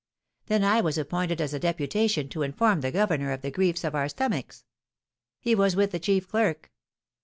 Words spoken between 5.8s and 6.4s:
the chief